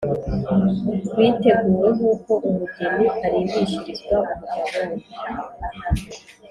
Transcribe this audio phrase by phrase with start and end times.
[1.09, 4.97] rwiteguwe nk’uko umugeni arimbishirizwa umugabo we.